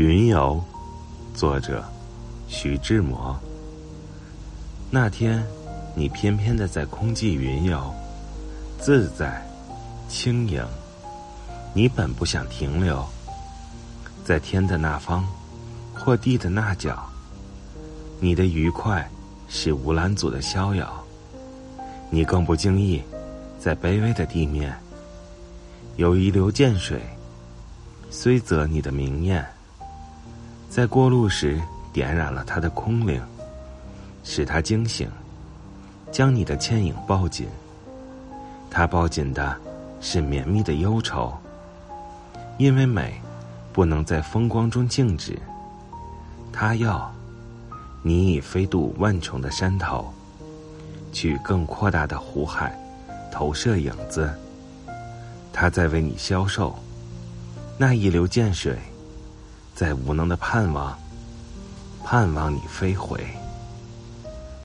[0.00, 0.58] 云游，
[1.34, 1.84] 作者
[2.48, 3.38] 徐志摩。
[4.90, 5.44] 那天，
[5.94, 7.94] 你翩翩的在空际云游，
[8.78, 9.46] 自在、
[10.08, 10.64] 轻盈。
[11.74, 13.04] 你本不想停留，
[14.24, 15.22] 在天的那方，
[15.94, 17.06] 或地的那角。
[18.20, 19.06] 你的愉快
[19.50, 20.90] 是无拦阻的逍遥。
[22.08, 23.02] 你更不经意，
[23.58, 24.74] 在卑微的地面，
[25.96, 27.02] 有一流涧水，
[28.10, 29.46] 虽则你的明艳。
[30.70, 31.60] 在过路时，
[31.92, 33.20] 点染了他的空灵，
[34.22, 35.10] 使他惊醒，
[36.12, 37.48] 将你的倩影抱紧。
[38.70, 39.56] 他抱紧的
[40.00, 41.36] 是绵密的忧愁，
[42.56, 43.20] 因为美
[43.72, 45.36] 不能在风光中静止。
[46.52, 47.12] 他要
[48.00, 50.14] 你已飞渡万重的山头，
[51.12, 52.72] 去更扩大的湖海
[53.32, 54.32] 投射影子。
[55.52, 56.78] 他在为你消瘦，
[57.76, 58.78] 那一流涧水。
[59.80, 60.94] 在无能的盼望，
[62.04, 63.39] 盼望你飞回。